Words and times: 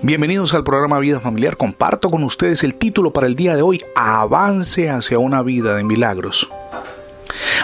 Bienvenidos 0.00 0.54
al 0.54 0.62
programa 0.62 1.00
Vida 1.00 1.18
Familiar. 1.18 1.56
Comparto 1.56 2.08
con 2.08 2.22
ustedes 2.22 2.62
el 2.62 2.76
título 2.76 3.12
para 3.12 3.26
el 3.26 3.34
día 3.34 3.56
de 3.56 3.62
hoy, 3.62 3.80
Avance 3.96 4.88
hacia 4.88 5.18
una 5.18 5.42
vida 5.42 5.74
de 5.74 5.82
milagros. 5.82 6.48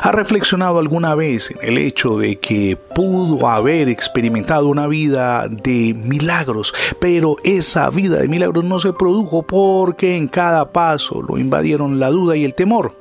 ¿Ha 0.03 0.11
reflexionado 0.11 0.81
alguna 0.81 1.15
vez 1.15 1.53
en 1.53 1.59
el 1.63 1.79
hecho 1.79 2.19
de 2.19 2.41
que 2.41 2.77
pudo 2.77 3.49
haber 3.49 3.89
experimentado 3.89 4.67
una 4.67 4.89
vida 4.89 5.47
de 5.49 5.95
milagros, 5.95 6.75
pero 6.99 7.37
esa 7.45 7.89
vida 7.91 8.19
de 8.19 8.27
milagros 8.27 8.65
no 8.65 8.81
se 8.81 8.93
produjo 8.93 9.45
porque 9.45 10.17
en 10.17 10.27
cada 10.27 10.73
paso 10.73 11.23
lo 11.23 11.39
invadieron 11.39 12.01
la 12.01 12.11
duda 12.11 12.35
y 12.35 12.45
el 12.45 12.57
temor? 12.57 12.97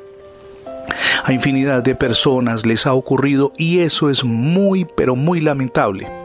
A 1.23 1.33
infinidad 1.33 1.81
de 1.81 1.95
personas 1.95 2.67
les 2.67 2.85
ha 2.85 2.93
ocurrido 2.93 3.51
y 3.57 3.79
eso 3.79 4.11
es 4.11 4.23
muy, 4.23 4.85
pero 4.85 5.15
muy 5.15 5.41
lamentable. 5.41 6.22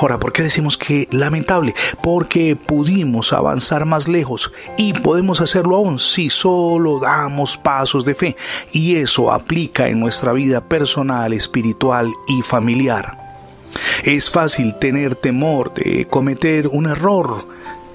Ahora, 0.00 0.18
¿por 0.18 0.32
qué 0.32 0.42
decimos 0.42 0.78
que 0.78 1.08
lamentable? 1.10 1.74
Porque 2.02 2.56
pudimos 2.56 3.34
avanzar 3.34 3.84
más 3.84 4.08
lejos 4.08 4.50
y 4.78 4.94
podemos 4.94 5.42
hacerlo 5.42 5.76
aún 5.76 5.98
si 5.98 6.30
solo 6.30 6.98
damos 6.98 7.58
pasos 7.58 8.06
de 8.06 8.14
fe 8.14 8.36
y 8.72 8.96
eso 8.96 9.30
aplica 9.30 9.88
en 9.88 10.00
nuestra 10.00 10.32
vida 10.32 10.62
personal, 10.62 11.34
espiritual 11.34 12.10
y 12.26 12.40
familiar. 12.40 13.18
Es 14.02 14.30
fácil 14.30 14.74
tener 14.76 15.16
temor 15.16 15.74
de 15.74 16.06
cometer 16.06 16.68
un 16.68 16.86
error 16.86 17.46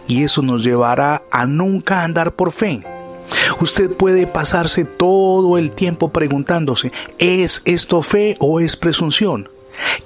y 0.07 0.21
eso 0.21 0.43
nos 0.43 0.63
llevará 0.63 1.23
a 1.31 1.47
nunca 1.47 2.03
andar 2.03 2.35
por 2.35 2.51
fe. 2.51 2.83
Usted 3.59 3.89
puede 3.89 4.27
pasarse 4.27 4.85
todo 4.85 5.57
el 5.57 5.71
tiempo 5.71 6.09
preguntándose, 6.09 6.91
¿es 7.17 7.63
esto 7.65 8.03
fe 8.03 8.35
o 8.39 8.59
es 8.59 8.75
presunción? 8.75 9.54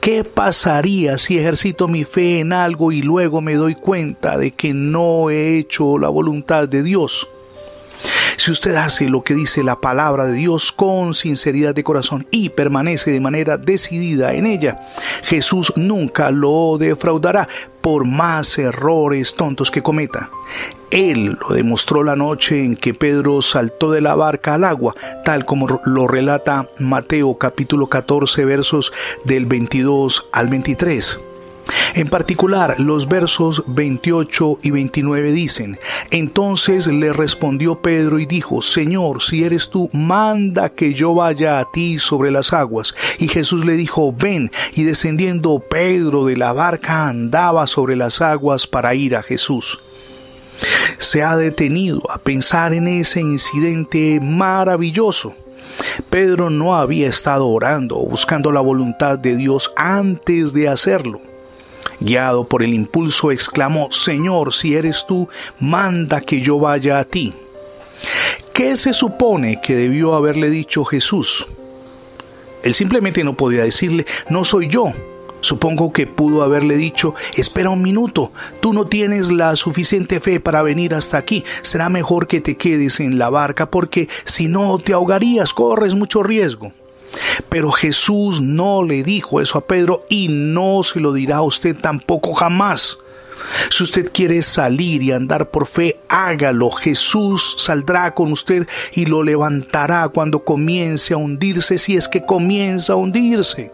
¿Qué 0.02 0.24
pasaría 0.24 1.18
si 1.18 1.38
ejercito 1.38 1.90
mi 1.90 2.06
fe 2.06 2.40
en 2.40 2.54
algo 2.54 2.94
y 2.94 3.02
luego 3.02 3.42
me 3.42 3.56
doy 3.56 3.76
cuenta 3.76 4.38
de 4.38 4.52
que 4.52 4.74
no 4.74 5.30
he 5.30 5.58
hecho 5.58 5.98
la 5.98 6.08
voluntad 6.08 6.70
de 6.70 6.84
Dios? 6.84 7.28
Si 8.40 8.52
usted 8.52 8.76
hace 8.76 9.10
lo 9.10 9.22
que 9.22 9.36
dice 9.36 9.66
la 9.66 9.82
palabra 9.82 10.26
de 10.26 10.32
Dios 10.32 10.72
con 10.72 11.14
sinceridad 11.14 11.76
de 11.76 11.84
corazón 11.84 12.26
y 12.32 12.48
permanece 12.48 13.12
de 13.12 13.20
manera 13.20 13.58
decidida 13.58 14.34
en 14.34 14.46
ella, 14.46 14.80
Jesús 15.24 15.74
nunca 15.76 16.32
lo 16.32 16.78
defraudará 16.78 17.50
por 17.82 18.06
más 18.06 18.58
errores 18.58 19.36
tontos 19.36 19.70
que 19.70 19.84
cometa. 19.84 20.30
Él 20.90 21.38
lo 21.42 21.50
demostró 21.50 22.02
la 22.02 22.16
noche 22.16 22.64
en 22.64 22.78
que 22.78 22.94
Pedro 22.94 23.42
saltó 23.42 23.92
de 23.92 24.00
la 24.00 24.16
barca 24.16 24.54
al 24.54 24.64
agua, 24.64 24.96
tal 25.26 25.44
como 25.44 25.82
lo 25.84 26.08
relata 26.08 26.70
Mateo 26.78 27.38
capítulo 27.38 27.88
14 27.88 28.46
versos 28.46 28.94
del 29.26 29.48
22 29.48 30.30
al 30.32 30.48
23. 30.48 31.20
En 32.00 32.08
particular, 32.08 32.80
los 32.80 33.10
versos 33.10 33.62
28 33.68 34.60
y 34.64 34.72
29 34.72 35.34
dicen, 35.34 35.78
Entonces 36.12 36.88
le 36.88 37.12
respondió 37.12 37.82
Pedro 37.82 38.20
y 38.20 38.26
dijo, 38.26 38.62
Señor, 38.62 39.22
si 39.22 39.44
eres 39.44 39.70
tú, 39.70 39.90
manda 39.92 40.70
que 40.70 40.94
yo 40.94 41.14
vaya 41.14 41.60
a 41.60 41.70
ti 41.70 42.00
sobre 42.00 42.32
las 42.32 42.54
aguas. 42.54 42.96
Y 43.18 43.28
Jesús 43.28 43.66
le 43.66 43.74
dijo, 43.74 44.14
ven, 44.14 44.50
y 44.76 44.84
descendiendo 44.84 45.60
Pedro 45.60 46.24
de 46.26 46.38
la 46.38 46.54
barca 46.54 47.10
andaba 47.10 47.68
sobre 47.68 47.98
las 47.98 48.22
aguas 48.22 48.66
para 48.66 48.96
ir 48.96 49.18
a 49.18 49.22
Jesús 49.22 49.82
se 50.98 51.24
ha 51.24 51.38
detenido 51.38 52.02
a 52.10 52.18
pensar 52.18 52.74
en 52.74 52.88
ese 52.88 53.22
incidente 53.22 54.20
maravilloso. 54.22 55.34
Pedro 56.10 56.50
no 56.50 56.76
había 56.76 57.08
estado 57.08 57.48
orando 57.48 57.98
o 57.98 58.06
buscando 58.06 58.52
la 58.52 58.60
voluntad 58.60 59.18
de 59.18 59.38
Dios 59.38 59.72
antes 59.78 60.52
de 60.52 60.68
hacerlo. 60.68 61.29
Guiado 62.00 62.48
por 62.48 62.64
el 62.64 62.74
impulso, 62.74 63.32
exclamó, 63.32 63.92
Señor, 63.92 64.54
si 64.54 64.76
eres 64.76 65.06
tú, 65.08 65.28
manda 65.60 66.22
que 66.22 66.42
yo 66.42 66.58
vaya 66.60 67.00
a 67.00 67.04
ti. 67.04 67.34
¿Qué 68.54 68.76
se 68.76 68.94
supone 68.94 69.60
que 69.62 69.76
debió 69.76 70.14
haberle 70.14 70.50
dicho 70.50 70.86
Jesús? 70.86 71.48
Él 72.64 72.74
simplemente 72.74 73.24
no 73.24 73.36
podía 73.36 73.64
decirle, 73.64 74.06
no 74.30 74.44
soy 74.44 74.68
yo. 74.68 74.92
Supongo 75.42 75.94
que 75.94 76.06
pudo 76.06 76.44
haberle 76.44 76.76
dicho, 76.76 77.16
espera 77.38 77.70
un 77.70 77.82
minuto, 77.82 78.34
tú 78.60 78.74
no 78.74 78.88
tienes 78.88 79.32
la 79.32 79.56
suficiente 79.56 80.20
fe 80.20 80.42
para 80.42 80.64
venir 80.64 80.94
hasta 80.94 81.18
aquí, 81.18 81.46
será 81.62 81.88
mejor 81.88 82.28
que 82.28 82.42
te 82.42 82.58
quedes 82.58 83.00
en 83.00 83.18
la 83.18 83.30
barca 83.30 83.72
porque 83.72 84.10
si 84.26 84.50
no 84.50 84.78
te 84.80 84.92
ahogarías, 84.92 85.54
corres 85.54 85.96
mucho 85.96 86.24
riesgo. 86.24 86.74
Pero 87.50 87.72
Jesús 87.72 88.42
no 88.42 88.84
le 88.84 89.04
dijo 89.04 89.42
eso 89.42 89.58
a 89.58 89.66
Pedro 89.66 90.06
y 90.10 90.28
no 90.30 90.84
se 90.84 91.00
lo 91.00 91.14
dirá 91.14 91.38
a 91.38 91.42
usted 91.42 91.76
tampoco 91.76 92.34
jamás. 92.34 92.98
Si 93.70 93.84
usted 93.84 94.12
quiere 94.12 94.42
salir 94.42 95.02
y 95.02 95.12
andar 95.12 95.50
por 95.50 95.66
fe, 95.68 96.00
hágalo. 96.08 96.72
Jesús 96.72 97.56
saldrá 97.58 98.14
con 98.14 98.32
usted 98.32 98.68
y 98.94 99.06
lo 99.06 99.24
levantará 99.24 100.10
cuando 100.10 100.44
comience 100.44 101.14
a 101.14 101.18
hundirse, 101.18 101.78
si 101.78 101.96
es 101.96 102.08
que 102.08 102.26
comienza 102.26 102.94
a 102.94 102.98
hundirse. 102.98 103.72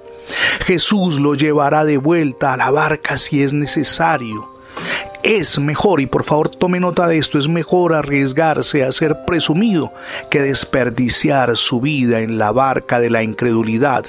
Jesús 0.65 1.19
lo 1.19 1.35
llevará 1.35 1.85
de 1.85 1.97
vuelta 1.97 2.53
a 2.53 2.57
la 2.57 2.71
barca 2.71 3.17
si 3.17 3.41
es 3.41 3.53
necesario. 3.53 4.54
Es 5.25 5.57
mejor, 5.57 6.01
y 6.01 6.05
por 6.05 6.23
favor 6.23 6.49
tome 6.49 6.79
nota 6.79 7.07
de 7.07 7.17
esto, 7.17 7.39
es 7.39 7.47
mejor 7.47 7.95
arriesgarse 7.95 8.83
a 8.83 8.91
ser 8.91 9.25
presumido 9.25 9.91
que 10.29 10.39
desperdiciar 10.39 11.57
su 11.57 11.81
vida 11.81 12.19
en 12.19 12.37
la 12.37 12.51
barca 12.51 12.99
de 12.99 13.09
la 13.09 13.23
incredulidad. 13.23 14.05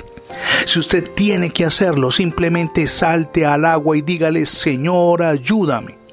Si 0.66 0.78
usted 0.78 1.08
tiene 1.14 1.48
que 1.48 1.64
hacerlo, 1.64 2.10
simplemente 2.10 2.86
salte 2.86 3.46
al 3.46 3.64
agua 3.64 3.96
y 3.96 4.02
dígale, 4.02 4.44
Señor, 4.44 5.22
ayúdame. 5.22 6.05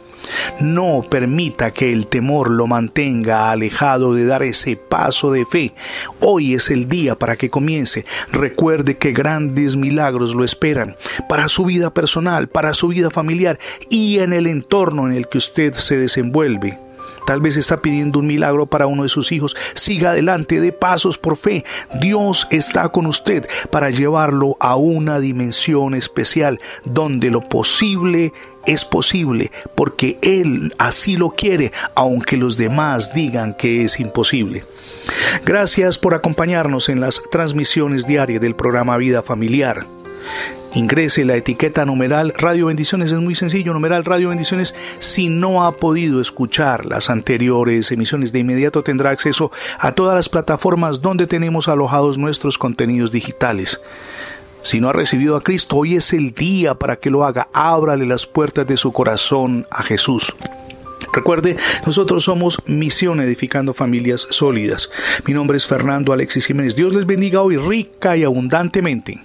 No 0.59 1.03
permita 1.09 1.71
que 1.71 1.91
el 1.91 2.07
temor 2.07 2.49
lo 2.49 2.67
mantenga 2.67 3.51
alejado 3.51 4.13
de 4.13 4.25
dar 4.25 4.43
ese 4.43 4.75
paso 4.75 5.31
de 5.31 5.45
fe. 5.45 5.73
Hoy 6.19 6.53
es 6.53 6.69
el 6.69 6.87
día 6.87 7.17
para 7.17 7.35
que 7.35 7.49
comience. 7.49 8.05
Recuerde 8.31 8.97
que 8.97 9.11
grandes 9.11 9.75
milagros 9.75 10.35
lo 10.35 10.43
esperan 10.43 10.95
para 11.27 11.49
su 11.49 11.65
vida 11.65 11.93
personal, 11.93 12.47
para 12.47 12.73
su 12.73 12.87
vida 12.87 13.09
familiar 13.09 13.59
y 13.89 14.19
en 14.19 14.33
el 14.33 14.47
entorno 14.47 15.07
en 15.07 15.13
el 15.13 15.27
que 15.27 15.37
usted 15.37 15.73
se 15.73 15.97
desenvuelve. 15.97 16.77
Tal 17.25 17.41
vez 17.41 17.57
está 17.57 17.81
pidiendo 17.81 18.19
un 18.19 18.27
milagro 18.27 18.65
para 18.65 18.87
uno 18.87 19.03
de 19.03 19.09
sus 19.09 19.31
hijos. 19.31 19.55
Siga 19.73 20.11
adelante, 20.11 20.59
de 20.59 20.71
pasos 20.71 21.17
por 21.17 21.37
fe. 21.37 21.63
Dios 21.99 22.47
está 22.51 22.89
con 22.89 23.05
usted 23.05 23.47
para 23.71 23.89
llevarlo 23.89 24.57
a 24.59 24.75
una 24.75 25.19
dimensión 25.19 25.95
especial 25.95 26.59
donde 26.85 27.29
lo 27.29 27.41
posible 27.41 28.33
es 28.65 28.85
posible 28.85 29.51
porque 29.75 30.17
Él 30.21 30.71
así 30.77 31.17
lo 31.17 31.31
quiere, 31.31 31.71
aunque 31.95 32.37
los 32.37 32.57
demás 32.57 33.13
digan 33.13 33.55
que 33.55 33.83
es 33.83 33.99
imposible. 33.99 34.65
Gracias 35.45 35.97
por 35.97 36.13
acompañarnos 36.13 36.89
en 36.89 37.01
las 37.01 37.21
transmisiones 37.29 38.07
diarias 38.07 38.41
del 38.41 38.55
programa 38.55 38.97
Vida 38.97 39.21
Familiar. 39.21 39.85
Ingrese 40.75 41.23
la 41.23 41.35
etiqueta 41.35 41.85
numeral 41.85 42.33
Radio 42.35 42.65
Bendiciones, 42.65 43.11
es 43.11 43.19
muy 43.19 43.35
sencillo, 43.35 43.73
numeral 43.73 44.05
Radio 44.05 44.29
Bendiciones. 44.29 44.73
Si 44.97 45.27
no 45.29 45.65
ha 45.65 45.75
podido 45.75 46.19
escuchar 46.19 46.85
las 46.85 47.09
anteriores 47.09 47.91
emisiones, 47.91 48.31
de 48.31 48.39
inmediato 48.39 48.83
tendrá 48.83 49.11
acceso 49.11 49.51
a 49.77 49.91
todas 49.91 50.15
las 50.15 50.29
plataformas 50.29 51.01
donde 51.01 51.27
tenemos 51.27 51.67
alojados 51.67 52.17
nuestros 52.17 52.57
contenidos 52.57 53.11
digitales. 53.11 53.81
Si 54.63 54.79
no 54.79 54.89
ha 54.89 54.93
recibido 54.93 55.35
a 55.35 55.43
Cristo, 55.43 55.75
hoy 55.75 55.95
es 55.95 56.13
el 56.13 56.33
día 56.33 56.73
para 56.73 56.95
que 56.95 57.09
lo 57.09 57.25
haga. 57.25 57.49
Ábrale 57.53 58.05
las 58.05 58.25
puertas 58.25 58.65
de 58.65 58.77
su 58.77 58.93
corazón 58.93 59.67
a 59.69 59.83
Jesús. 59.83 60.33
Recuerde, 61.11 61.57
nosotros 61.85 62.23
somos 62.23 62.61
Misión 62.65 63.19
Edificando 63.19 63.73
Familias 63.73 64.25
Sólidas. 64.29 64.89
Mi 65.27 65.33
nombre 65.33 65.57
es 65.57 65.67
Fernando 65.67 66.13
Alexis 66.13 66.45
Jiménez. 66.45 66.75
Dios 66.75 66.93
les 66.93 67.05
bendiga 67.05 67.41
hoy 67.41 67.57
rica 67.57 68.15
y 68.17 68.23
abundantemente. 68.23 69.21